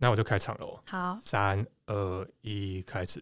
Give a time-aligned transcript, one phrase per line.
[0.00, 0.80] 那我就开场喽。
[0.86, 3.20] 好，三二一，开始。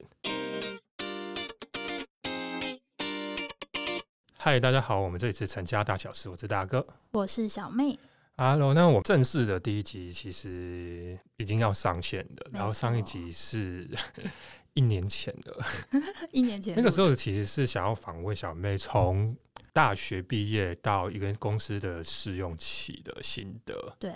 [4.36, 7.98] 嗨，大家好，我们这里是陈家大小事，我是大哥，我是小妹。
[8.36, 13.88] Hello，那我正式的第一集其实已经要上线的，然后上一集是
[14.74, 15.58] 一年前的，
[16.30, 19.34] 一年前那个时候其实是想要访问小妹从
[19.72, 23.96] 大学毕业到一个公司的试用期的心得。
[23.98, 24.12] 对，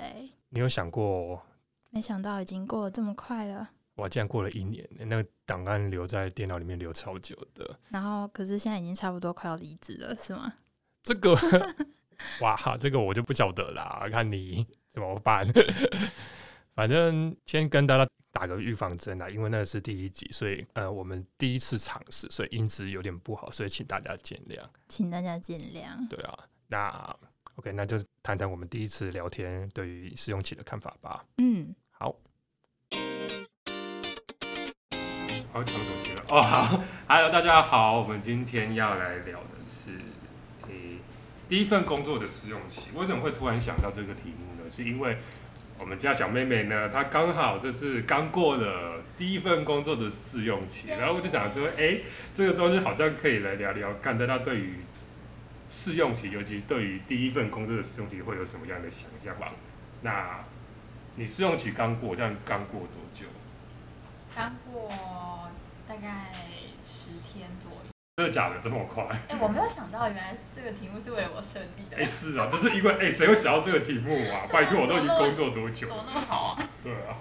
[0.50, 1.42] 你有想过？
[1.90, 3.68] 没想到已经过了这么快了。
[3.96, 7.78] 哇，竟然过了一年，那个档案留在电脑里面留超久的。
[7.90, 10.52] 然后，可是现在已经差不多快要离职了，是吗？
[11.02, 11.36] 这个。
[12.42, 15.46] 哇，这个我就不晓得啦，看你怎么办。
[16.74, 24.62] 反正先跟大家打个预防针啦，因为那是第一集，所以呃，我们第一次尝试，所以音质有点不好，所以请大家见谅。
[24.86, 26.08] 请大家见谅。
[26.08, 26.38] 对啊，
[26.68, 27.16] 那
[27.60, 31.22] OK，那就谈谈我们第一次聊天对于试用期的看法吧。
[31.36, 32.16] 嗯，好。
[35.52, 36.40] 好，讲手机了哦。
[36.40, 39.92] 好，Hello，大家好，我们今天要来聊的是。
[41.50, 44.70] 第一份工作的试用期，为什么会突然想到这个题目呢？
[44.70, 45.18] 是因为
[45.78, 51.98] 我们家小妹妹呢，她刚好这是刚过了第一份工作的试用期，然后我就想说，哎，
[52.32, 54.76] 这个东西好像可以来聊聊，看大家对于
[55.70, 59.52] 试用期，尤其对于第一份工作的试用期会有什么样的想象吧？
[60.02, 60.44] 那
[61.14, 63.26] 你试用期刚过，这样刚过多久？
[64.34, 64.90] 刚过
[65.88, 66.32] 大概
[66.84, 67.90] 十天左右。
[68.16, 69.04] 真的假的这么快？
[69.04, 71.96] 哎、欸，我没有想到，原来这个题目是为了我设计的。
[72.02, 74.46] 哎、欸，是啊，就是因为哎，谁、欸、会想到这个题目啊？
[74.52, 75.94] 拜托，我都已经工作多久了？
[75.94, 76.68] 怎么那么好啊？
[76.82, 77.16] 对啊，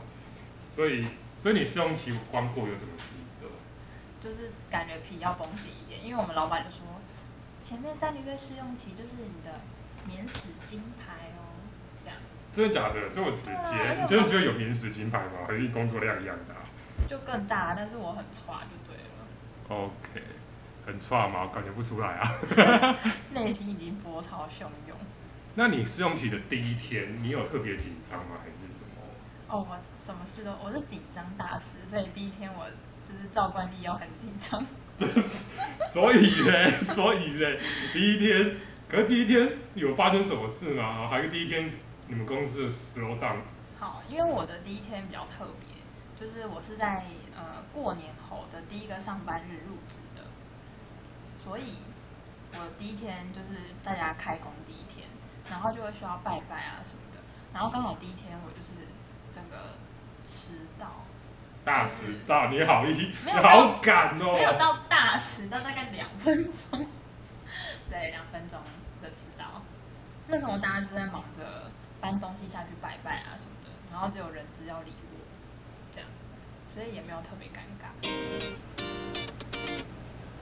[0.63, 1.05] 所以
[1.37, 3.47] 所以你试用期光过有什么心得？
[4.19, 6.81] 就是感觉皮要绷紧一点，因为我们老板就说，
[7.69, 9.51] 前面三个月试用期就是你的
[10.07, 11.53] 免死金牌哦，
[12.01, 12.17] 这样。
[12.51, 13.09] 真的假的？
[13.13, 13.51] 这么直接？
[13.53, 15.45] 啊、你真的觉得有免死金牌吗？
[15.47, 16.55] 还是工作量一样大？
[17.07, 19.11] 就更大，但是我很差就对了。
[19.69, 20.23] OK。
[20.83, 21.51] 很差吗？
[21.53, 22.33] 感觉不出来啊。
[23.33, 24.97] 内心已经波涛汹涌。
[25.53, 28.37] 那你试用期的第一天，你有特别紧张吗？
[28.43, 28.97] 还是什么？
[29.47, 32.65] 哦，我什么事都，我是紧张大师，所以第一天我
[33.07, 34.65] 就是照惯例要很紧张。
[35.85, 37.59] 所以嘞， 所以嘞，
[37.93, 41.07] 第一天，可是第一天有发生什么事吗？
[41.09, 41.71] 还是第一天
[42.07, 43.37] 你们公司的 slow down？
[43.79, 45.69] 好，因为我的第一天比较特别，
[46.19, 47.05] 就是我是在
[47.35, 50.23] 呃过年后的第一个上班日入职的。
[51.43, 51.77] 所以，
[52.53, 55.07] 我第一天就是大家开工第一天，
[55.49, 57.21] 然后就会需要拜拜啊什么的。
[57.53, 58.73] 然后刚好第一天我就是
[59.33, 59.73] 整个
[60.23, 61.05] 迟到，
[61.65, 66.87] 大迟到，你好意，你好赶哦，没有到大迟到，大概两分钟，
[67.89, 68.59] 对，两分钟
[69.01, 69.61] 的迟到。
[70.27, 71.69] 那时候大家就在忙着
[71.99, 75.19] 搬东西下去拜拜啊什么的，然后只有人资要理我，
[75.93, 76.09] 这样，
[76.73, 77.89] 所以也没有特别尴尬。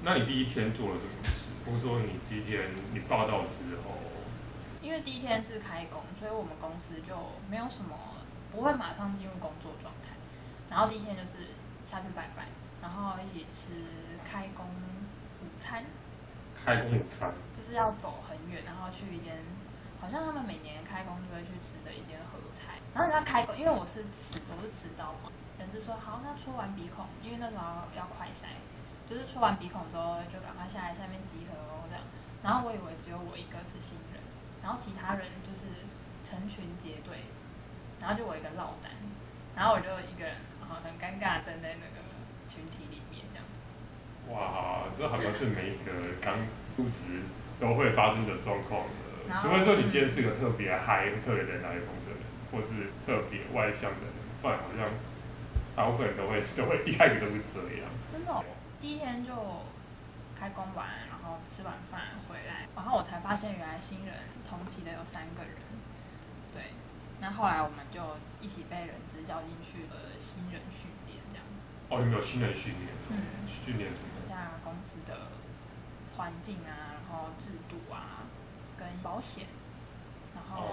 [0.03, 1.51] 那你第一天做了什么事？
[1.65, 2.61] 或者说你今天
[2.93, 3.97] 你报道之后，
[4.81, 7.15] 因为第一天是开工，所以我们公司就
[7.49, 7.97] 没有什么，
[8.51, 10.15] 不会马上进入工作状态。
[10.69, 11.55] 然后第一天就是
[11.89, 12.45] 下去拜拜，
[12.81, 13.71] 然后一起吃
[14.29, 15.85] 开工午餐。
[16.55, 19.37] 开工午餐就是要走很远，然后去一间
[20.01, 22.79] 好像他们每年开工就会去吃的一间合菜。
[22.93, 25.31] 然后你要开工，因为我是迟，我是迟到嘛。
[25.57, 28.45] 人事说好，那戳完鼻孔，因为那时候要，快筛。
[29.09, 32.03] 就是戳完鼻孔之后，就赶快下来下面集合哦，这样。
[32.43, 34.21] 然后我以为只有我一个是新人，
[34.61, 35.87] 然后其他人就是
[36.27, 37.23] 成群结队，
[38.01, 38.91] 然后就我一个落单，
[39.57, 42.05] 然后我就一个人，然后很尴尬站在那个
[42.47, 43.65] 群体里面这样子。
[44.29, 45.91] 哇，这好像是每一个
[46.21, 46.37] 刚
[46.77, 47.25] 入职
[47.59, 49.41] 都会发生的状况的。
[49.41, 52.21] 除非说你今天是个特别嗨、特别的来风的人，
[52.53, 54.13] 或是特别外向的人，
[54.43, 54.87] 不然好像
[55.75, 57.89] 大部分人都会 都会一开始都是这样。
[58.13, 58.45] 真的哦。
[58.79, 59.33] 第一天就
[60.39, 64.13] 开工完，然后吃完饭回来，然后我才发现原来新人
[64.47, 65.57] 同期的有三个人，
[66.53, 66.77] 对，
[67.19, 68.01] 那后来我们就
[68.41, 71.71] 一起被人资叫进去了新人训练这样子。
[71.89, 72.89] 哦，有没有新人训练？
[73.09, 74.27] 嗯，训练什么？
[74.27, 75.31] 像公司的
[76.15, 78.27] 环境啊，然后制度啊，
[78.77, 79.45] 跟保险，
[80.35, 80.69] 然后，哦、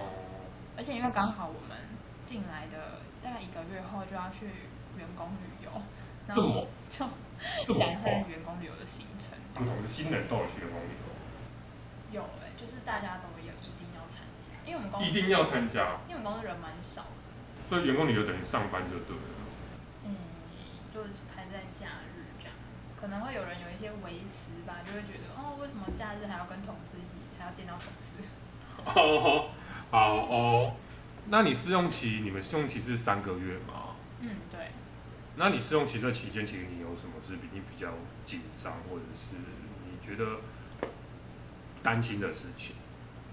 [0.77, 1.77] 而且因为刚好我们
[2.25, 4.45] 进来的大概一个月后就要去
[4.97, 5.71] 员工旅游，
[6.27, 7.05] 然后就。
[7.67, 9.37] 讲一下员工旅游的行程。
[9.53, 12.15] 不同的新人都有去员工旅游。
[12.15, 13.51] 有哎、欸，就是大家都有
[14.65, 17.07] 因为我们公司一定要参加，因为我们公司人蛮少的。
[17.69, 19.23] 所以员工旅游等于上班就对了。
[20.03, 20.15] 嗯，
[20.93, 22.53] 就是排在假日这样，
[22.99, 28.17] 可能会有人有一些维持吧，就会觉得哦，为什么假日还要跟同事一起，还要见到同事？
[28.85, 29.49] 哦，
[29.91, 30.73] 好哦。
[31.27, 33.95] 那你试用期，你们试用期是三个月吗？
[34.19, 34.71] 嗯，对。
[35.37, 37.91] 那你试用期这期间，其实你有什么是比你比较
[38.23, 39.35] 紧张，或者是
[39.85, 40.39] 你觉得
[41.81, 42.75] 担心的事情？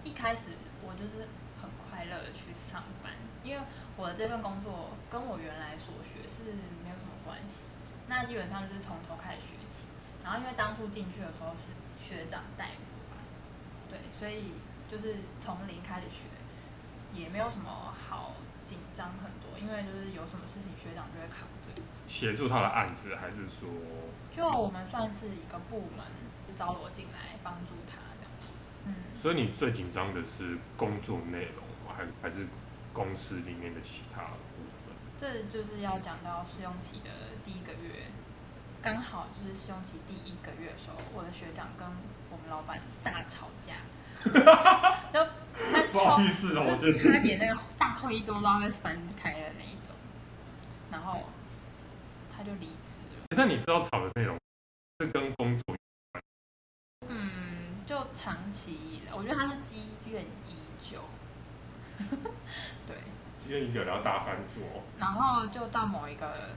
[0.04, 0.48] 一开始
[0.82, 1.28] 我就是
[1.60, 3.12] 很快乐的去上班，
[3.42, 3.62] 因为
[3.96, 6.52] 我的这份工作跟我原来所学是
[6.82, 7.64] 没有什么关系。
[8.08, 9.86] 那基本上就是从头开始学起，
[10.22, 13.16] 然后因为当初进去的时候是学长带我，
[13.88, 14.52] 对，所以
[14.90, 16.26] 就是从零开始学，
[17.14, 18.34] 也没有什么好
[18.64, 21.70] 紧张很多，因为就是有什么事情学长就会扛着。
[22.06, 23.68] 协助他的案子，还是说？
[24.30, 26.04] 就我们算是一个部门，
[26.46, 27.96] 就招了我进来帮助他。
[28.86, 28.94] 嗯。
[29.20, 31.64] 所以你最紧张的是工作内容，
[31.96, 32.46] 还还是
[32.92, 34.94] 公司里面的其他部分？
[35.16, 37.10] 这就是要讲到试用期的
[37.44, 38.06] 第一个月，
[38.82, 41.86] 刚好就是试用期第一个月的时候，我的学长跟
[42.30, 43.74] 我们老板大吵架。
[44.22, 45.18] 就
[45.72, 49.94] 他不好意思哦，我觉得差点那个大会议桌都要被翻开的那一种，
[50.90, 51.22] 然后。
[52.34, 53.36] 他就离职了。
[53.36, 54.36] 那你知道吵的内容
[54.98, 55.61] 是跟工作
[58.22, 61.00] 长期以来，我觉得他是积怨已久。
[62.86, 62.96] 对，
[63.42, 64.62] 积怨已久，然后大翻桌。
[64.96, 66.50] 然后就到某一个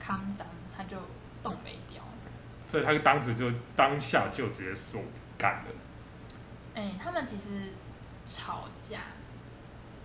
[0.00, 0.44] 康当，
[0.76, 0.96] 他就
[1.44, 2.02] 动没掉。
[2.66, 5.00] 所以他就当时就当下就直接说
[5.38, 5.70] 干了。
[6.74, 7.72] 哎、欸，他们其实
[8.28, 8.98] 吵架，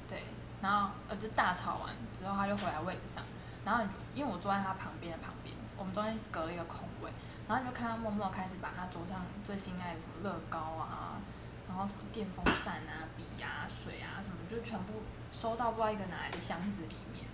[0.08, 0.24] 对，
[0.62, 3.24] 然后呃就大吵完之后，他就回来位置上。
[3.66, 3.84] 然后，
[4.14, 7.10] 因为我坐在他旁边的旁边，我们中间隔了一个空位，
[7.52, 11.20] 然后你就看他默默开始把他桌上最心爱的什么乐高啊，
[11.68, 15.04] 然后什么电风扇啊、笔啊、水啊什么，就全部
[15.34, 17.26] 收到不知道一个哪来的箱子里面，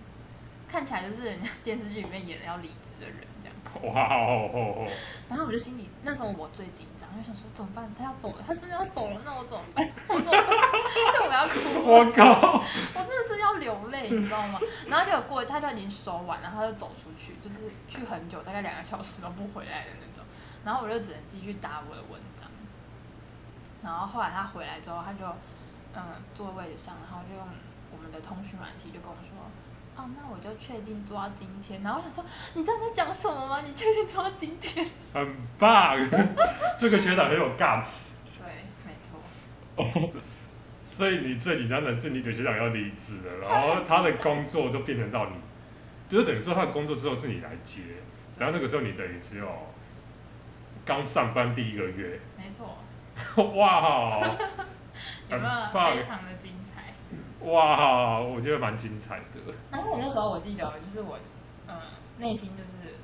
[0.66, 3.54] 看起来就是人家电视剧里面演的要离职的人这样。
[3.94, 4.90] 哇哦哦哦！
[5.28, 7.88] 然后我就心里那时候我最紧张，就想说怎么办？
[7.96, 9.88] 他要走了，他真的要走了，那我怎么办？
[10.08, 10.42] 我怎么办？
[11.14, 11.60] 就我要哭。
[11.86, 12.58] 我靠！
[12.58, 14.58] 我真的是要流泪，你知道吗？
[14.88, 20.07] 然后就有过，他就已经收完，然后他就走出去，就是去很久，大概两个小时都不回来的那种。
[20.64, 22.48] 然后我就只能继续打我的文章。
[23.82, 25.24] 然后后来他回来之后，他就
[25.94, 26.02] 嗯
[26.34, 27.44] 坐位置上，然后就用
[27.92, 29.30] 我们的通讯软体就跟我说。
[29.96, 31.82] 哦，那我就确定做到今天。
[31.82, 32.24] 然后我想说，
[32.54, 33.60] 你知道在讲什么吗？
[33.62, 34.86] 你确定做到今天？
[35.12, 35.98] 很棒，
[36.78, 38.10] 这个学长很有 guts。
[38.38, 39.18] 对，没错。
[39.74, 40.10] 哦，
[40.86, 45.32] 所以你最紧张的是你的学长要离职了，然后他的工作都变成到你，
[46.08, 47.80] 就是等于做他的工作之后是你来接，
[48.38, 49.48] 然后那个时候你等于只有
[50.88, 52.18] 刚上班第一个月。
[52.38, 52.78] 没错。
[53.60, 54.24] 哇！
[55.28, 56.94] 有没有非常的精彩？
[57.44, 59.52] 哇，我觉得蛮精彩的。
[59.70, 61.18] 然后我那时候我记得，就是我，
[61.68, 61.76] 嗯，
[62.16, 62.96] 内心就是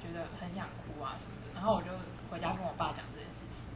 [0.00, 1.52] 觉得很想哭啊什么的。
[1.54, 1.88] 然后我就
[2.30, 3.66] 回家跟我爸讲这件事情。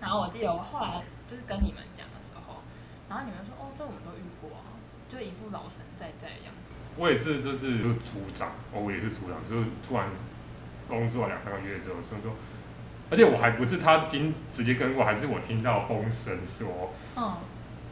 [0.00, 2.62] 然后我记得我后来就是跟你们讲的时候，
[3.10, 4.72] 然后你们说：“哦，这我们都遇过啊，
[5.12, 10.08] 就一副老神在在的样子。”我也是，就是就组长，我也是组长，就是突然
[10.88, 12.32] 工作两三个月之后，所以说，
[13.14, 17.34] 而且我还不是他经直接跟过，还是我听到风声说，嗯，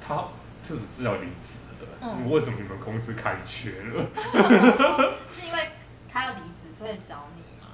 [0.06, 0.24] 他。
[0.64, 1.88] 是不是要离职了？
[2.00, 4.06] 嗯，为什么你们公司开缺了？
[5.28, 5.70] 是因为
[6.08, 7.66] 他要离职，所以找你吗？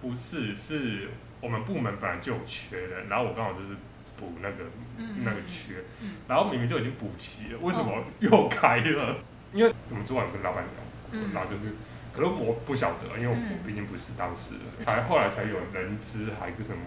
[0.00, 1.08] 不是，是
[1.40, 3.74] 我们部门本来就有缺的，然后我刚好就是
[4.16, 9.16] 补那个、嗯、那个缺，嗯、然后明明就已经补齐了，为什么又开了？
[9.52, 11.74] 嗯、因为我们昨晚跟老板聊，嗯、然后就是，
[12.14, 13.36] 可能我不晓得，因为我
[13.66, 16.82] 毕竟不是当事人，才、嗯、后来才有人知还是什么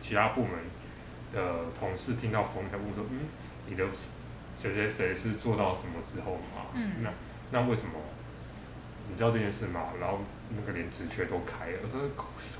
[0.00, 0.52] 其他部门
[1.32, 3.28] 的同事听到风才问说，嗯，
[3.66, 3.84] 你的。
[4.60, 6.66] 谁谁谁是做到什么时候嘛？
[6.74, 7.10] 嗯，那
[7.52, 7.92] 那为什么
[9.08, 9.92] 你知道这件事吗？
[10.00, 10.18] 然后
[10.50, 12.00] 那个连职缺都开了，我说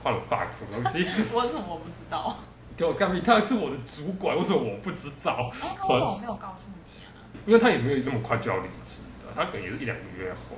[0.00, 1.04] 换了 bug 什么东西？
[1.34, 2.38] 我为什么我不知道？
[2.78, 5.50] 给我干，他是我的主管，为什么我不知道？
[5.60, 7.18] 哎、欸，他为什么没有告诉你啊？
[7.44, 10.54] 因为他也没有这么快就要离职的，他可能也是一两个月后。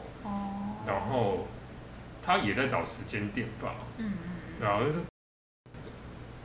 [0.80, 0.86] 哦。
[0.86, 1.46] 然后
[2.22, 3.74] 他也在找时间点吧。
[3.98, 4.30] 嗯嗯。
[4.60, 4.98] 然后就是，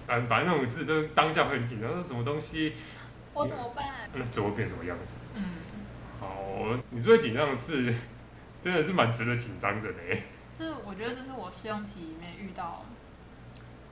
[0.08, 2.74] 嗯，反正那种事就是当下会很紧张，说什么东西。
[3.34, 4.10] 我怎么办？
[4.14, 5.18] 那最后变什么样子？
[5.34, 5.44] 嗯，
[6.22, 7.94] 好，你最紧张的是，
[8.64, 9.98] 真的是蛮值得紧张的呢。
[10.58, 12.86] 这我觉得这是我试用期里面遇到，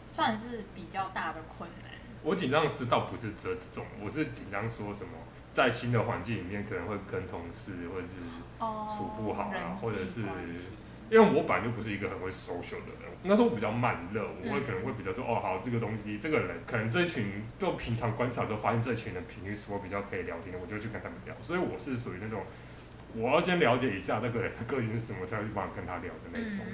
[0.06, 1.92] 算是比较大的困难。
[2.24, 5.12] 我紧张的是倒不是这这种，我是紧张说什么，
[5.52, 8.14] 在新的环境里面可能会跟同事或者是
[8.96, 10.22] 处不好啊，或者是。
[11.12, 21.36] 因为我本来就不是一个很会 social 的人，那时候我比较慢热，我会可能会比较说，哦，好，这个东西，这个人可能这一群就平常观察之后发现这群人频率是我比较可以聊天的，我就去跟他们聊。
[21.40, 22.42] 所以我是属于那种，
[23.14, 26.66] 我要先了解一下那个人的个性是什么，才会去帮跟他聊的那种。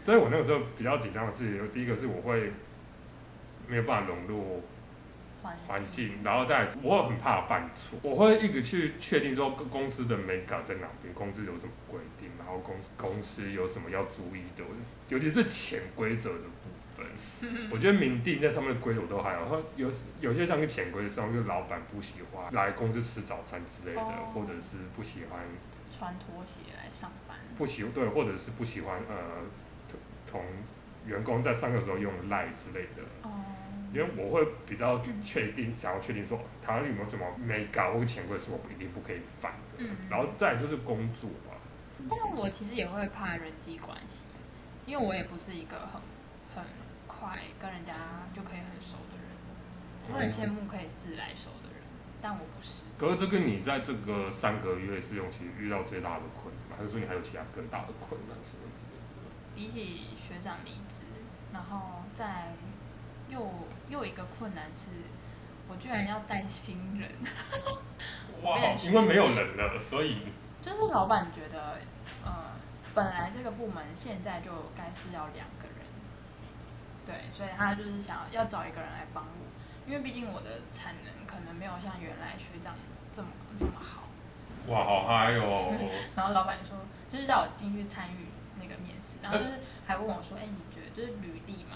[0.00, 2.52] 所以我那个时候比较紧张的是，第一个是我会
[3.66, 4.62] 没有办法融入
[5.42, 14.64] 环境，然后再来我很怕犯错，我会一直去确定说公司的美感在哪边，公司有什么规定，然后公公司有什么要注意的，
[15.08, 17.06] 尤其是潜规则的部分。
[17.70, 19.90] 我觉得明定在上面的规则都还好，有
[20.20, 25.40] 有些像是潜规则上，就是老板不喜欢来公司吃早餐之类的，哦、或者是不喜欢
[25.96, 29.44] 穿拖鞋来上班，不喜对，或者是不喜欢呃
[30.28, 30.42] 同
[31.06, 33.02] 员工在上课的时候用赖之类的。
[33.22, 33.30] 哦
[33.92, 39.84] 因为我会比较确定，想要确定说他有没有什么没搞或潜规是我一定不可以犯的。
[39.84, 41.56] 嗯，然后再来就是工作嘛。
[42.08, 44.24] 但我其实也会怕人际关系，
[44.86, 46.00] 因为我也不是一个很
[46.54, 46.64] 很
[47.06, 47.92] 快跟人家
[48.34, 49.26] 就可以很熟的人。
[50.10, 51.82] 我很羡慕可以自来熟的人，
[52.22, 52.82] 但我不是。
[52.98, 59.26] 可是这跟你在这个三个月试用期遇到最大的困难，还是说你还有其他更大的困难什么之类的？
[59.54, 61.02] 比起学长离职，
[61.52, 62.52] 然后再
[63.28, 63.50] 又。
[63.88, 64.90] 又一个困难是，
[65.66, 67.08] 我居然要带新人。
[68.44, 70.18] 哇，因为没有人了，所以
[70.60, 71.78] 就是老板觉得，
[72.22, 72.52] 呃，
[72.94, 75.88] 本来这个部门现在就该是要两个人，
[77.06, 82.74] 对，所以他就是想要要找一个人来帮我，因为毕竟我的产能可能没有像原来学长
[83.10, 84.02] 这么这么好。
[84.66, 85.72] 哇，好嗨哦！
[86.14, 86.76] 然后老板说，
[87.08, 88.26] 就是让我进去参与
[88.60, 91.67] 那个面试，然后就是还问我说，哎、欸，你觉得就是履历嘛？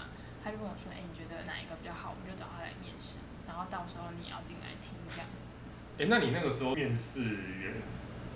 [0.43, 2.11] 他就跟我说，哎、欸，你觉得哪一个比较好？
[2.11, 5.47] 我们就找他来面试，然后到时候你要进来听这样子。
[5.95, 7.75] 哎、欸，那你那个时候面试员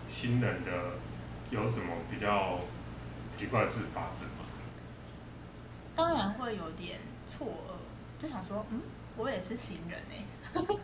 [0.07, 0.71] 新人的
[1.51, 2.61] 有什么比较
[3.35, 4.47] 奇怪的事发生吗？
[5.97, 8.79] 当然会有点错愕，就想说，嗯，
[9.17, 10.23] 我也是新人哎、
[10.53, 10.61] 欸。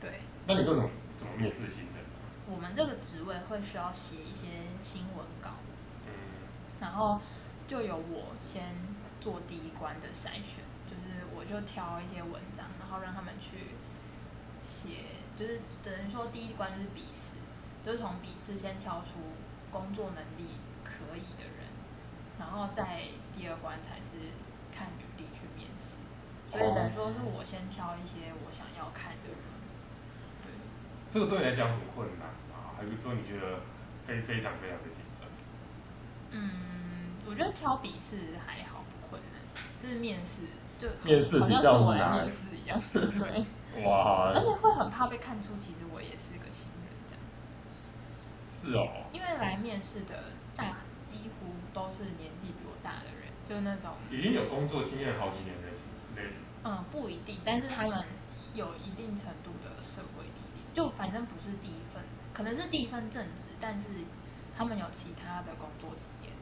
[0.00, 0.20] 对。
[0.46, 0.88] 那你各种
[1.18, 2.04] 怎么面试新人？
[2.50, 4.46] 我们这个职位会需要写一些
[4.80, 5.50] 新闻稿，
[6.06, 6.10] 嗯，
[6.80, 7.20] 然后
[7.66, 8.64] 就由我先。
[9.20, 13.74] 做第一关的筛选，就是我就挑一些文章，然后让他们去
[14.62, 15.04] 写，
[15.36, 17.36] 就是等于说第一关就是笔试，
[17.84, 19.20] 就是从笔试先挑出
[19.70, 21.68] 工作能力可以的人，
[22.38, 23.02] 然后在
[23.34, 24.32] 第二关才是
[24.72, 25.98] 看履历去面试，
[26.50, 29.38] 所以等于说是我先挑一些我想要看的人。
[30.42, 30.52] 对，
[31.10, 32.74] 这个对你来讲很困难啊？
[32.76, 33.60] 还是说你觉得
[34.06, 35.28] 非非常非常的紧张？
[36.30, 38.67] 嗯，我觉得挑笔试还好。
[39.80, 40.42] 就是面试，
[40.78, 43.44] 就面试比较难，面试一样， 对。
[43.84, 44.32] 哇！
[44.34, 47.22] 而且会很怕被看出，其实我也是个新人，这样。
[48.50, 49.06] 是哦。
[49.12, 56.32] 因为来面试的大几乎都是年纪比我大的人，就那种已经有工作经验好几年的人。
[56.64, 58.04] 嗯，不一定，但是他们
[58.52, 62.02] 有一定程度的社会历练，就反正不是第一份，
[62.34, 63.86] 可能是第一份正职，但是
[64.56, 66.32] 他们有其他的工作经验。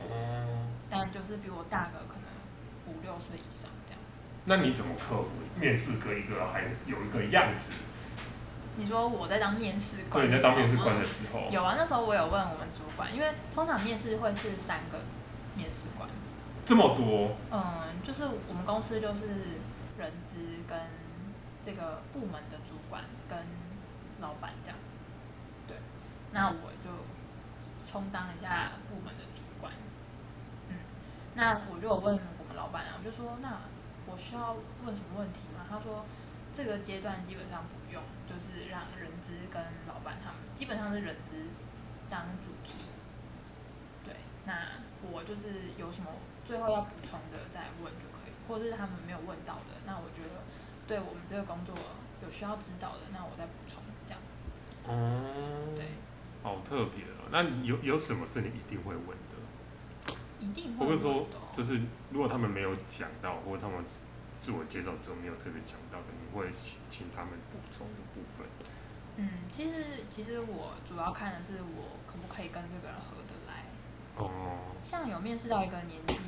[0.00, 0.72] 嗯。
[0.88, 2.35] 但就是比我大个可能。
[2.86, 4.00] 五六岁以上这样，
[4.44, 7.72] 那你怎么克服面试隔一个还是有一个样子？
[8.78, 11.76] 你说我在当面试官，对，你在当面试官的时候，有啊。
[11.78, 15.00] 那时候我有问我们主管，因为通常面试会是三个
[15.56, 16.08] 面试官，
[16.66, 17.36] 这么多？
[17.50, 19.26] 嗯，就是我们公司就是
[19.98, 20.36] 人资
[20.68, 20.78] 跟
[21.62, 23.38] 这个部门的主管跟
[24.20, 24.98] 老板这样子，
[25.66, 25.78] 对。
[26.32, 26.90] 那我就
[27.90, 29.72] 充当一下部门的主管，
[30.68, 30.76] 嗯，
[31.34, 32.20] 那我就有问。
[32.56, 33.60] 老板啊，我就说，那
[34.06, 35.62] 我需要问什么问题吗？
[35.68, 36.04] 他说，
[36.52, 41.36] 这个阶段基本上不用，就是让人资跟老板他们，基本上是人资
[42.08, 42.88] 当主题。
[44.02, 46.10] 对，那我就是有什么
[46.44, 50.42] 最后要补充的再问就可以，或者是他们没有问到的，那我觉得
[50.88, 51.74] 对我们这个工作
[52.22, 54.88] 有需要指导的，那我再补充这样子。
[54.88, 55.90] 嗯，对，
[56.42, 57.28] 好特别哦。
[57.30, 60.14] 那有有什么是你一定会问的？
[60.40, 61.02] 一定会问的。
[61.02, 63.82] 说，就是如果他们没有讲到，或者他们
[64.38, 68.46] 自我介绍中没有特别讲到的，你会请请他们补充的部分。
[69.16, 73.64] 嗯，其实其实我主要看的是我可不可以跟这个人合得来。
[74.16, 74.58] 哦。
[74.82, 76.20] 像有面试到一个年纪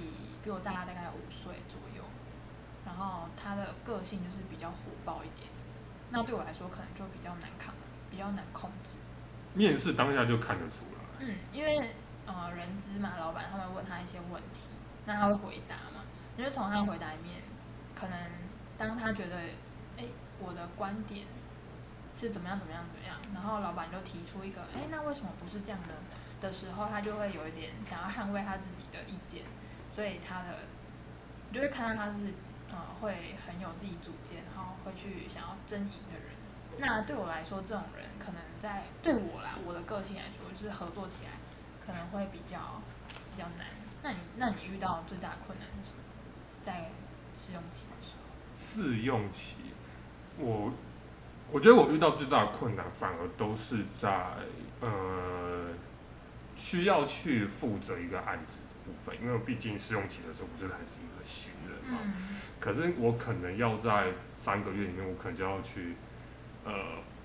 [0.42, 2.02] 比我大大概五岁左右，
[2.87, 5.47] 然后他的个性就是比较火爆一点，
[6.08, 7.75] 那对我来说可能就比较难扛，
[8.11, 8.97] 比较难控制。
[9.52, 11.26] 面试当下就看得出来。
[11.26, 11.90] 嗯，因为。
[12.30, 14.68] 呃，人资嘛，老板他们问他一些问题，
[15.08, 16.04] 那他会回答嘛？
[16.36, 17.40] 你就从他回答里面，
[17.94, 18.18] 可能
[18.76, 19.36] 当他觉得，
[19.96, 20.04] 哎，
[20.38, 21.24] 我的观点
[22.14, 25.88] 是怎么样怎么样怎么样，然后老板就提出一个，哎，那为什么不是这样呢？
[26.42, 29.44] 的时候，他就会有一点想要捍卫他自己的意见，
[29.90, 30.58] 所以他的，
[31.48, 32.34] 你就会看到他是，
[32.70, 36.36] 呃，会很有自己主见，然后会去想要争赢的人。
[36.76, 41.30] 那对我来说，这种人可能在对我啦，我的个性来说，就是合作起来。
[41.88, 42.58] 可能会比较
[43.08, 43.66] 比较难。
[44.02, 46.02] 那你那你遇到最大的困难是什么？
[46.62, 46.90] 在
[47.34, 48.28] 试用期的时候。
[48.54, 49.56] 试用期，
[50.36, 50.72] 我
[51.50, 54.34] 我觉得我遇到最大的困难，反而都是在
[54.80, 55.68] 呃
[56.56, 61.98] 需要去负责一个案子的部分，因为毕竟试用期的时候，我这还是一个新人嘛。
[62.02, 65.94] 嗯、可是我可能要在三个月里面，我可能就要去
[66.64, 66.72] 呃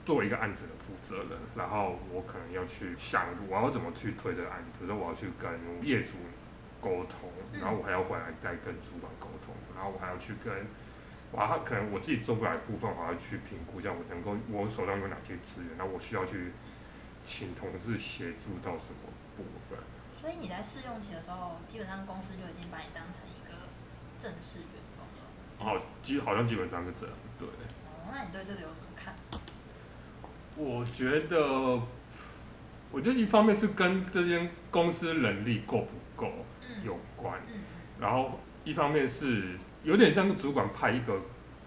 [0.05, 5.51] 作为一个案子的负责人，然后我可能要去想我要怎么去推这个案子，比如说我要去跟
[5.85, 6.13] 业主
[6.83, 10.51] 沟通，然后我还要回来再跟主管沟通，然后我还要去跟。
[11.33, 16.53] 啊，可能我自己做不来的部分，我要去评估一下我能够我手上有哪些资源，然后我需要去
[17.23, 19.79] 请同事协助到什么部分。
[20.21, 23.65] 所以你在试用期的时候，基本上公司就已经把你当成一个
[24.19, 25.25] 正式员工了。
[25.57, 27.47] 好，基好像基本上是这样，对。
[27.47, 29.39] 哦，那你对这个有什么看法？
[30.55, 31.81] 我觉得，
[32.91, 36.31] 我觉得一方面是跟这间公司能力够不够
[36.83, 37.39] 有关，
[37.99, 39.57] 然后一方面是。
[39.83, 41.21] 有点像是主管派一个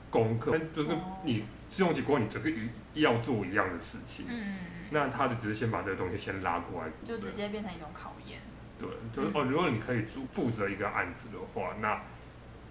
[0.09, 2.51] 功课，就跟你试用期过后，你整个
[2.95, 4.25] 要做一样的事情。
[4.27, 4.57] 嗯，
[4.89, 8.41] 那他就只是先把这个东西先拉过来，就直接变成一种考验。
[8.81, 12.01] 对，就是哦，如果你可以负负责一个案子的话，那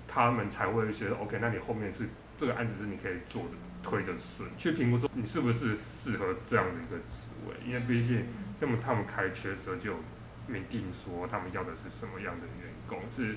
[0.07, 2.09] 他们才会觉得 OK，那你后面是
[2.39, 3.49] 这个案子是你可以做的
[3.83, 8.25] 推的顺，去评估说你是不是适合这样的一个职位，因为毕竟
[8.59, 9.93] 那么他们开缺的时候就
[10.47, 13.35] 明定说他们要的是什么样的员工是。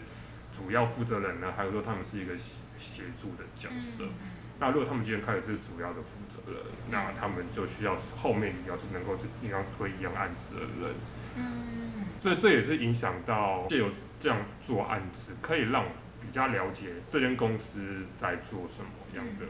[0.50, 2.32] 主要负责人呢，还有说他们是一个
[2.78, 4.04] 协助的角色。
[4.04, 10.94] 嗯、那如果他们今天开始是主要的负责人，嗯、那他们就需要后面你要是能够是一样推一样案子的人。
[11.36, 15.84] 嗯，所以这也是影响到借由这样做案子，可以让
[16.22, 19.44] 比较了解这间公司在做什么样的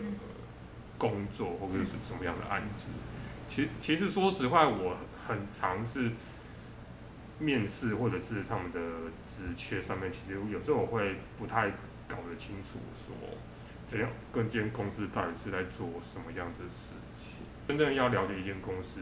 [0.99, 2.89] 工作，或者是什么样的案子。
[3.47, 4.97] 其其实说实话，我
[5.29, 6.11] 很常是。
[7.39, 8.81] 面试或者是他们的
[9.27, 11.71] 职缺上面，其实有时候我会不太
[12.09, 13.15] 搞得清楚，说
[13.87, 17.47] 怎样跟间公司到底是在做什么样的事情。
[17.67, 19.01] 真正要了解一间公司，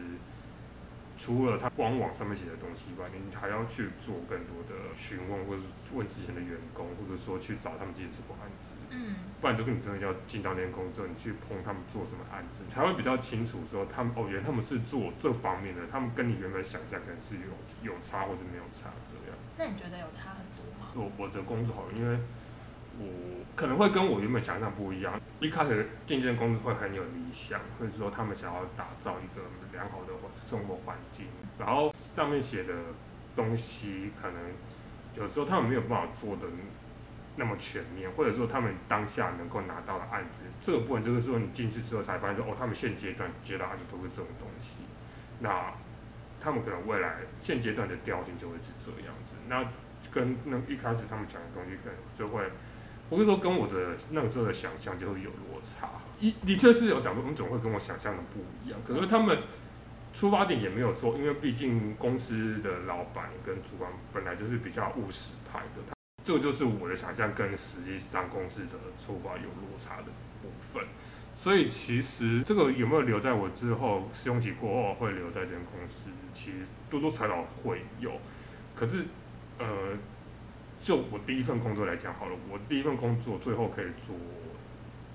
[1.17, 8.71] 除了他官网上面写的东西以外，你还要去做更多的询问，或者是问之前的员工，或者说去找他们自己做过案子。
[8.89, 19.35] 嗯，不然就是你真的要进到那间公司，你去碰他们做什么案子，才会比较清楚说他们哦，原来他们是做这方面的，他们跟你原本想象可能是有有差或者没有差这样。
[19.57, 20.93] 那你觉得有差很多吗？
[20.93, 22.17] 我我的工作好，因为
[22.99, 25.19] 我可能会跟我原本想象不一样。
[25.39, 30.13] 一开始进这间公司会很有理想，或者说他们想要打造一个良好的
[30.49, 31.27] 生活环境，
[31.59, 32.73] 然后上面写的
[33.35, 34.41] 东西可能
[35.15, 36.43] 有时候他们没有办法做的。
[37.39, 44.77] 那么全面，或者说他们当下能够拿到的案子，这个部分就是说你进去之后才发现说，哦，他们现阶段接到案子都是这种东西，
[45.39, 45.71] 那
[46.41, 49.63] 他们可能未来现阶段的调性就会是这样子，那
[50.09, 52.41] 跟那一开始他们讲的东西可能就会，
[53.09, 55.89] 我跟你说跟我的那个时候的想象就会有落差，
[56.19, 59.39] 一的确是有想说，我们总会跟我想象的不一样，可是他们
[60.13, 65.95] 出发点也没有错，因为毕竟公司的老板跟主管本来就是比较务实派的。
[66.23, 70.07] 这个就是我的想象跟实际上公司的出发有落差的
[70.41, 70.83] 部分，
[71.37, 76.57] 所以其实这个有没有留在我之后试用期过后会留在这间公司，其实
[76.89, 78.11] 多多少少会有。
[78.75, 79.05] 可是，
[79.57, 79.65] 呃，
[80.87, 84.15] 就我第一份工作来讲好了，我第一份工作最后可以做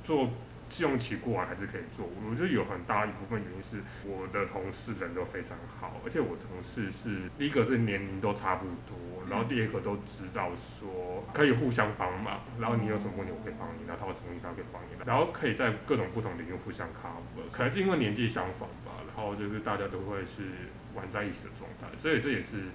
[0.05, 0.29] 做。
[0.73, 8.97] 试用期过完还是可以做，我觉得有很大一部分原因是我的同事人都非常好，而且我同事是第一个是年龄都差不多，
[9.29, 22.73] 然后第二个都知道说可以互相帮忙，然后你有什么问题我可以帮你，然后他会同意他可以帮你，然后可以在各种不同领域互相 cover，可能是因为年纪相仿吧，然后就是大家都会是玩在一起的状态，所以这也是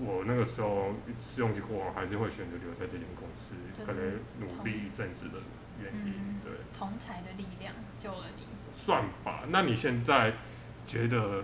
[0.00, 5.34] 我那个时候试用期过完还是会选择留在这间公司，可能努力一阵子的。
[5.82, 8.42] 原因、嗯、对，同才的力量救了你。
[8.76, 10.34] 算吧，那你现在
[10.86, 11.42] 觉得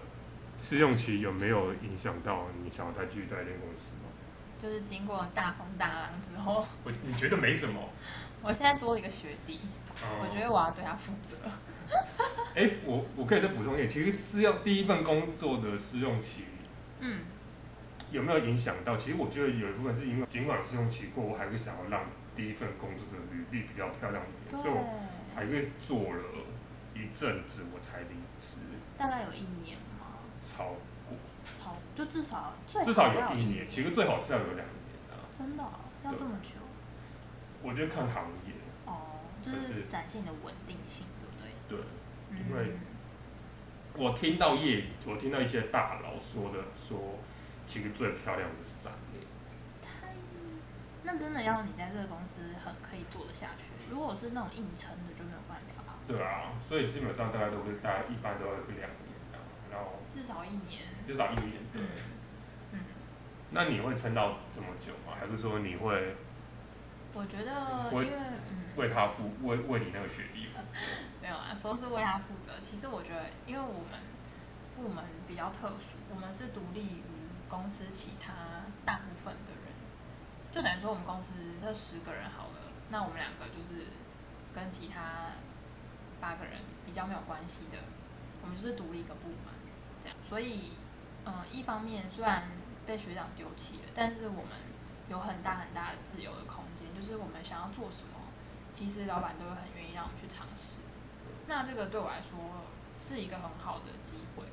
[0.59, 4.11] 试用期有没有影响到你想要再继续待在公司吗？
[4.61, 7.81] 就是经过大风大浪之后，我你觉得没什么？
[8.45, 9.61] 我现在多了一个学弟，
[10.03, 11.37] 哦、我觉得我要对他负责。
[12.55, 16.45] 哎、欸，我我可以再补充一点，其实试用第一份工作的试用期，
[17.01, 17.21] 嗯，
[18.11, 18.97] 有没有影响到？
[18.97, 22.05] 其实我觉得有一部分是因为，尽管试用期过，我还是想要让。
[22.37, 24.85] 第一份工作的履历比较漂亮一点，所以我
[25.35, 26.23] 还是做了
[26.95, 28.59] 一阵子，我才离职。
[28.99, 30.21] 大概有一年吗？
[30.45, 30.77] 超
[31.09, 31.17] 过。
[31.59, 34.67] 超就至少最至少有一年，其实最好是要有两年
[35.09, 35.17] 的。
[35.33, 35.81] 真的、哦？
[36.05, 36.57] 要这么久？
[37.63, 38.53] 我觉得看行业。
[38.85, 41.79] 哦，就是展现你的稳定性，对不对？
[41.79, 42.77] 对，因为
[43.95, 47.19] 我听到业，我听到一些大佬说的，说
[47.67, 49.23] 其实最漂亮是三年。
[51.03, 53.65] 那真的要你在这个公司很可以做得下去。
[53.91, 55.95] 如果是那种硬撑的，就没有办法。
[56.09, 59.11] 对啊，所以基本上大家都会大家一般都会是两年，
[59.71, 61.83] 然后至少一年，至少一年，对。
[62.73, 62.79] 嗯。
[63.51, 65.15] 那你会撑到这么久吗？
[65.19, 66.15] 还是说你会？
[67.13, 68.13] 我觉得，因为
[68.51, 70.79] 嗯，为他负为为你那个学弟负责。
[71.23, 72.53] 没有啊，说是为他负责。
[72.61, 73.99] 其实我觉得，因为我们
[74.77, 77.03] 部门比较特殊，我们是独立于
[77.49, 78.33] 公司其他
[78.85, 79.73] 大部分的人，
[80.53, 81.33] 就等于说我们公司
[81.63, 83.87] 这十个人好了，那我们两个就是
[84.55, 85.33] 跟其他。
[86.19, 86.55] 八个人
[86.87, 87.77] 比较没有关系的，
[88.41, 89.53] 我们就是独立一个部门，
[90.03, 90.17] 这样。
[90.27, 90.73] 所以，
[91.27, 92.49] 嗯，一方面虽然
[92.87, 94.57] 被学长丢弃了，但是我们
[95.11, 98.33] 有很大很大的自由的空间，就是我们想要做什么，
[98.73, 100.81] 其实老板都会很愿意让我们去尝试。
[101.47, 102.65] 那这个对我来说
[102.99, 104.45] 是一个很好的机会，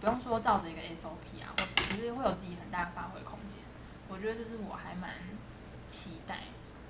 [0.00, 3.60] 不用说照着一个 SOP 啊，或者就是会有自己很大的发挥空间。
[4.08, 5.10] 我觉得这是我还蛮
[5.86, 6.40] 期待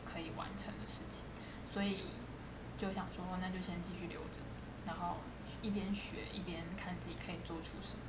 [0.04, 1.24] 可以完成的事情，
[1.72, 2.04] 所以。
[2.78, 4.38] 就想说，那就先继续留着，
[4.86, 5.16] 然后
[5.60, 8.02] 一边学一边看自己可以做出什么。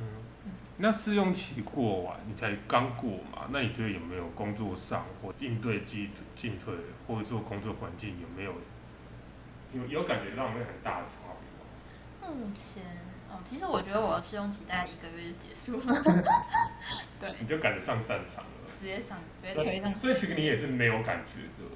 [0.00, 0.04] 嗯，
[0.46, 3.46] 嗯，那试用期过完，你才刚过嘛？
[3.50, 6.74] 那你觉得有没有工作上或应对进进退，
[7.06, 8.52] 或者说工作环境有没有
[9.72, 11.12] 有有感觉到有没有很大的差
[12.20, 12.28] 别？
[12.28, 12.82] 目前，
[13.30, 16.02] 哦，其实我觉得我的试用期大概一个月就结束了。
[17.20, 17.34] 对。
[17.40, 18.50] 你就赶得上战场了。
[18.78, 19.94] 直接上，直接推上。
[20.00, 21.70] 所以其实你也是没有感觉的。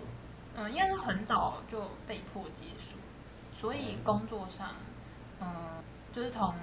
[0.57, 2.97] 嗯，应该是很早就被迫结束，
[3.61, 4.71] 所以工作上，
[5.40, 5.47] 嗯，
[6.12, 6.55] 就是从，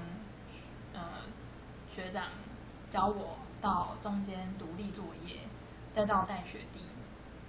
[0.94, 1.32] 呃、嗯，
[1.94, 2.28] 学长
[2.90, 5.40] 教我到中间独立作业，
[5.94, 6.80] 再到带学弟，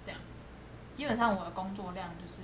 [0.05, 0.19] 这样，
[0.93, 2.41] 基本上我的工作量就是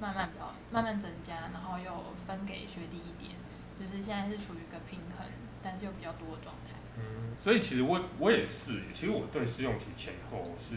[0.00, 3.35] 慢慢比较慢慢增加，然后又分给学弟一点，
[3.78, 5.26] 就是现在是处于一个平衡，
[5.62, 6.74] 但是又比较多的状态。
[6.98, 10.76] 嗯，所以其实我我也是，其实我对试用期前后是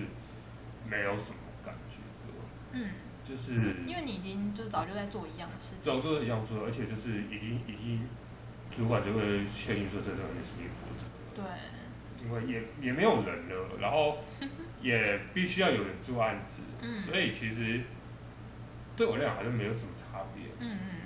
[0.86, 1.98] 没有什么感觉。
[2.72, 2.90] 嗯，
[3.28, 3.54] 就是
[3.88, 8.08] 因为你已经就早就在做一样的事情，早做一样做，而且就是已经已经
[8.70, 14.20] 主管就会确定说这个人是你负责的，对，因为也也没有人了，然后
[14.84, 17.82] 也必须要有人做案子，嗯，所以其实
[18.96, 20.99] 对我来讲好像没有什么差别，嗯嗯，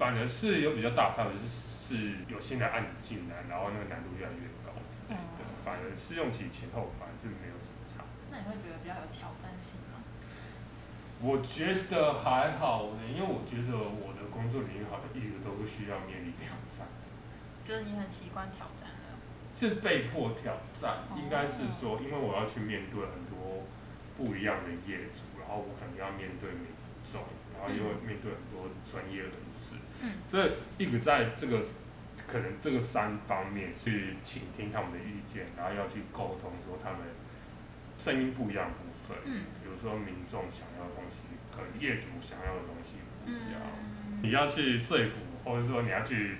[0.00, 1.44] 反而是有比较大差别是
[1.84, 8.08] 是有新的案子进来，然后那个难度越来越高之类的，嗯，反而试用期前后反而是没有什么差。
[8.32, 10.00] 那你会觉得比较有挑战性吗？
[11.20, 16.88] 我觉得还好呢，因为我觉得我的工作领域好像一直都不需要面临挑战。
[17.68, 19.20] 觉得你很习惯挑战了。
[19.52, 23.68] 是被迫挑战，应该是说，因为我要去面对很多
[24.16, 26.72] 不一样的业主，然后我可能要面对民
[27.04, 27.20] 众，
[27.52, 31.62] 然后又会面对很多专业人士，嗯，所以一直在这个
[32.26, 36.98] 可能这个三方面去倾听他们的意见，然后要去沟通，说他们
[37.98, 41.28] 声音不一样的部分，嗯，比如说民众想要的东西。
[41.50, 43.60] 可能业主想要的东西不一样，
[44.06, 46.36] 嗯、你要去说服，或者说你要去，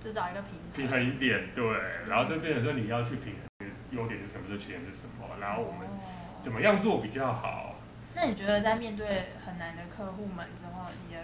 [0.00, 5.88] 就找一个平平衡一点，对，嗯、然后就变成说你要去平衡优点是什么，就缺点是什么，然后我们
[6.40, 7.74] 怎么样做比较好？
[8.14, 11.20] 那你觉得在面对很难的客户们之后，你的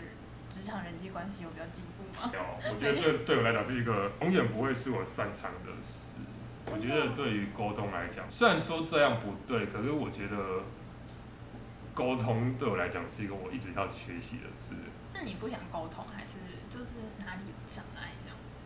[0.51, 2.31] 职场人际关系有比较进步吗？
[2.35, 6.21] 有，我觉得这对我来讲是一个永远不会是我擅长的事。
[6.67, 10.65] 我觉得对于沟通来讲，虽然说这样不对，可是我觉得。
[11.93, 14.75] 沟通对我来讲是一个我一直要学习的事。
[15.13, 16.39] 那你不想沟通，还是
[16.71, 18.61] 就是哪里有障碍这样子？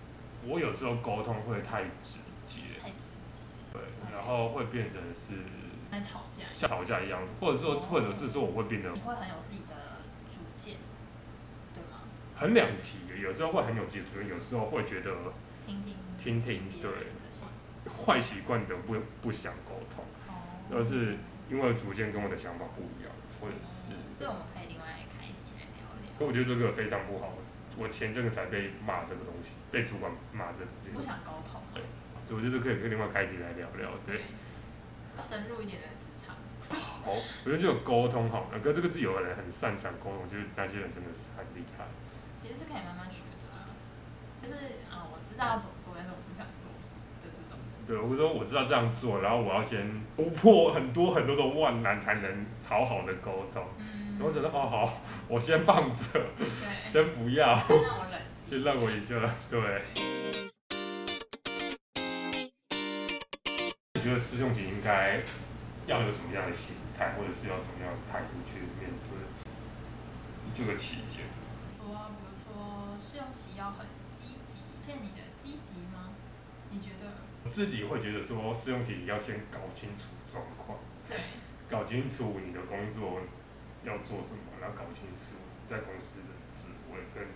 [0.47, 2.79] 我有时候沟通会太直接。
[2.81, 3.43] 太直接。
[3.73, 3.81] 对.
[4.13, 5.43] 然后会变成是
[5.91, 9.75] 在吵架，像吵架一样，或者说，或者是说，我会变得你会很有自己的
[10.29, 10.77] 主见？
[12.37, 15.11] 很两极，有时候会很有自己主见，有时候会觉得
[15.67, 16.91] 听听听听，对，
[18.05, 20.05] 坏习惯的不不想沟通，
[20.71, 20.87] 而、oh.
[20.87, 21.17] 是
[21.51, 23.13] 因为主见跟我的想法不一样。
[23.41, 26.09] 或者是，这我们可以另外开一集来聊聊。
[26.19, 27.37] 可我觉得这个非常不好，
[27.77, 30.71] 我前阵子才被骂这个东西，被主管骂这个。
[30.95, 31.61] 不想沟通。
[31.75, 31.83] 对，
[32.35, 34.23] 我觉得可以可以另外开一集来聊聊，对。
[35.19, 36.37] 深入一点的职场。
[36.73, 37.13] 好，
[37.45, 41.85] 我觉得就有沟通好，可这个是有的人很擅长沟通，就是那些人真的是很厉害。
[42.45, 43.73] 其实是可以慢慢学的啊，
[44.45, 46.69] 就是啊，我知道怎么做，但是我不想做
[47.25, 47.57] 的这种。
[47.89, 52.47] 对，我说我知道这样做，然后我要先突破很多很多的万难才能。
[52.67, 53.63] 讨好的沟通，
[54.19, 56.19] 然后觉得哦好，我先放着，
[56.91, 57.55] 先不要，
[58.41, 59.83] 先让我一下，对。
[63.93, 65.21] 你觉得师兄姐应该
[65.87, 69.21] 要有什么样的心态，或者是要怎么样的态度去面对
[70.55, 71.27] 这个期间？
[71.77, 71.85] 说，
[73.01, 76.11] 试用期要很积极，见你的积极吗？
[76.71, 77.11] 你觉得？
[77.45, 80.79] 我自己会觉得说，试用期要先搞清楚状况，
[81.09, 81.19] 对，
[81.69, 83.21] 搞清楚你的工作
[83.85, 85.37] 要做什么，然后搞清楚
[85.69, 87.29] 在公司的职位跟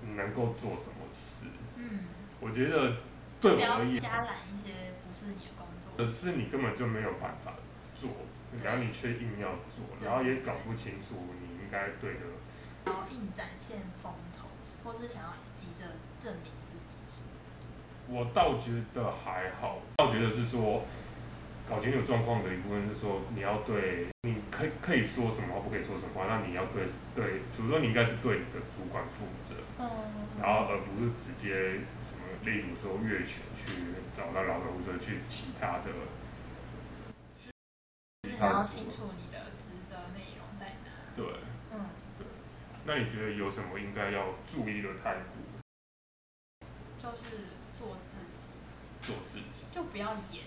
[0.00, 1.46] 你能够做什么事。
[1.76, 2.04] 嗯，
[2.40, 2.96] 我觉得
[3.40, 7.52] 对我而言，加揽一些不是你的工作，可是你根本就没有办法
[7.94, 8.10] 做，
[8.64, 12.20] 然后你却硬要做，然后也搞不清楚你应该对的，
[12.86, 14.29] 然后硬展现风头，
[14.84, 15.86] 或是想要急着
[16.20, 17.26] 证明自己什么。
[18.08, 20.82] 我倒觉得还好，倒觉得是说，
[21.68, 29.88] 搞清楚状况的一部分是说，你要对，你可以可以说什么话，不可以说什么话，那你要对对，比如说你应该是对你的主管负责，嗯，
[30.40, 31.78] 然后而不是直接
[32.10, 35.92] 什么，例如说越权去找到老板或者去其他的，
[37.44, 40.90] 就是你要清楚你的职责内容在哪。
[41.14, 41.26] 对，
[42.84, 46.66] 那你觉得有什么应该要注意的态度？
[47.02, 47.58] 就是。
[47.80, 48.50] 做自己，
[49.00, 50.44] 做自己，就不要演，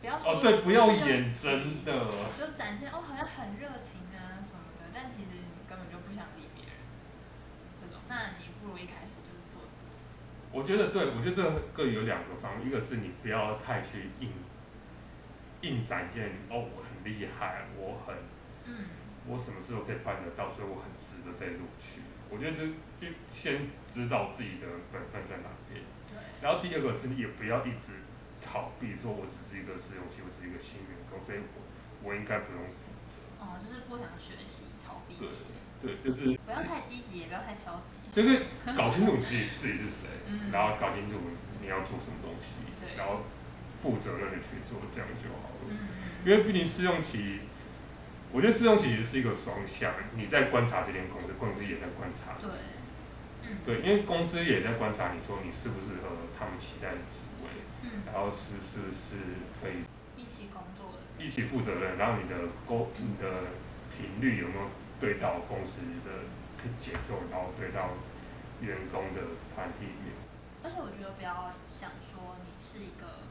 [0.00, 6.72] 不要说哦，对，不要演真的，就展现哦，好像很热情啊什么的，但其实你根本就不想理别人，
[7.78, 10.06] 这种，那你不如一开始就是做自己。
[10.50, 11.42] 我觉得对，我觉得这
[11.76, 14.32] 个有两个方面，一个是你不要太去硬，
[15.60, 18.16] 硬展现哦，我很厉害，我很，
[18.64, 18.86] 嗯，
[19.26, 22.00] 我什么时候可以办得到，所以我很值得被录取。
[22.30, 22.66] 我觉得这
[22.98, 25.82] 就先知道自己的本分在哪边。
[26.42, 28.02] 然后第二个是，你也不要一直
[28.42, 31.62] 逃避，说我只是一个试用期，我只是一个新员工，所以我
[32.02, 33.22] 我应该不用负责。
[33.38, 35.16] 哦，就是不想学习，逃避。
[35.18, 35.28] 对
[35.82, 37.98] 对，就是不要太积极，也不要太消极。
[38.10, 41.16] 就是搞清楚自己自己是谁，嗯、然后搞清楚
[41.60, 42.64] 你要做什么东西，
[42.96, 43.22] 然后
[43.82, 45.70] 负责任的去做，这样就好了。
[45.70, 45.78] 嗯、
[46.24, 47.40] 因为毕竟试用期，
[48.36, 52.36] 我觉得试用期其实是一个双向，你在观察这间公司，公司也在观察。
[52.36, 52.52] 对。
[53.64, 57.48] 对，因为公司也在观察你说你适不适合他们期待的职位，
[57.80, 59.88] 嗯，然后是不是是可以
[60.20, 62.36] 一起工作的，一起负责任，然后你的
[62.68, 63.56] 沟你的
[63.96, 64.68] 频率有没有
[65.00, 66.28] 对到公司的
[66.76, 67.96] 节奏，然后对到
[68.60, 70.12] 员工的团体里面。
[70.60, 73.24] 而且我觉得不要想说你是一个，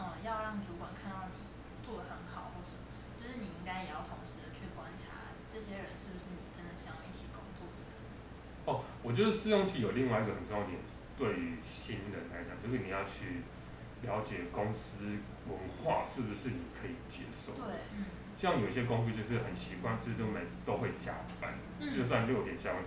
[0.00, 1.36] 嗯，要让主管看到你
[1.84, 2.31] 做的很好
[3.42, 7.98] 你应该也要同时的去观察这些人是不是你真的想要一起工作的人。
[8.64, 10.78] 哦，我觉得试用期有另外一个很重要点，
[11.18, 13.42] 对于新人来讲，就是你要去
[14.06, 15.02] 了解公司
[15.50, 17.58] 文化是不是你可以接受。
[17.58, 18.06] 对，嗯。
[18.38, 22.82] 像有些公司就是很习惯，就是都每都会加班，嗯、就算六点下班，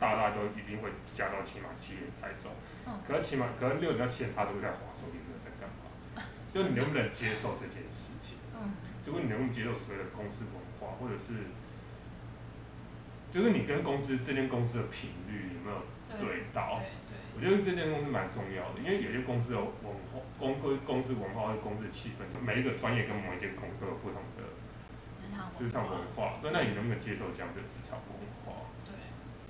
[0.00, 2.50] 他大家都一定会加到起码七点才走。
[2.86, 2.98] 嗯。
[3.06, 5.86] 可是起码，可能六点到七点，他都在划手机，没有在干嘛。
[6.54, 8.38] 就你能不能接受这件事情？
[8.56, 8.85] 嗯。
[9.06, 11.32] 如果你能不能接受所谓的公司文化，或者是？
[13.32, 15.76] 就是你跟公司这间公司的频率有没有
[16.16, 16.80] 对到？
[17.36, 24.56] 我觉得这间公司蛮重要的，因为有些公司有文化，公公公司文化或公司的气氛，每一个专业跟某一间公司都有不同的
[25.12, 26.40] 职场职场文化。
[26.40, 28.72] 那，那你能不能接受这样的职场文化？
[28.88, 28.96] 对，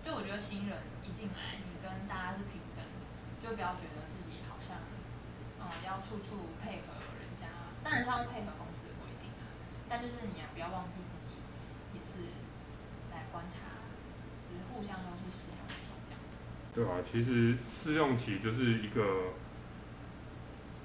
[0.02, 3.06] 就我觉得新人一进来，你跟大家是平等的，
[3.38, 4.82] 就不要觉得自己好像，
[5.62, 7.46] 嗯，要处处配合人家。
[7.86, 8.50] 当然是要配合
[9.88, 11.34] 但就是你啊，不要忘记自己
[11.94, 12.32] 也是
[13.12, 13.58] 来观察。
[14.48, 16.38] 就是互相都是试用期这样子。
[16.72, 19.32] 对啊，其实试用期就是一个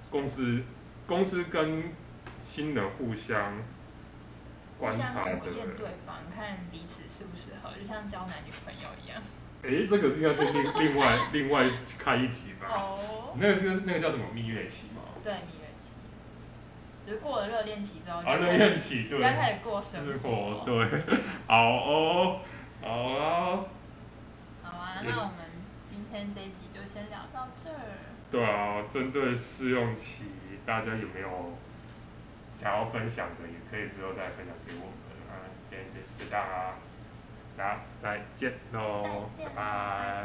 [0.10, 0.64] 公司
[1.06, 1.94] 公司跟
[2.42, 3.62] 新人互相
[4.80, 9.22] 观察的，检验对方，看彼此适不适合，就像交男女朋友一样。
[9.62, 12.68] 哎，这个是应该是另另外另外开一集吧？
[12.68, 13.36] 哦。
[13.40, 15.04] 那个是那个叫什么蜜月期吗？
[15.24, 15.34] 对。
[17.06, 20.64] 就是过了热恋期之后，啊，热恋期对，要开始过生活。
[20.66, 21.04] 对，
[21.48, 22.40] 好哦，
[22.82, 23.66] 好啊。
[25.04, 25.34] 那我们
[25.86, 27.76] 今天这一集就先聊到这儿。
[28.30, 30.26] 对啊，针对试用期，
[30.66, 31.58] 大家有没有
[32.56, 34.94] 想要分享的，也可以之后再分享给我们
[35.28, 35.42] 啊。
[35.68, 35.86] 今天
[36.18, 36.76] 就这样啊，
[37.58, 39.54] 大家再见喽，拜拜。
[39.56, 40.24] 拜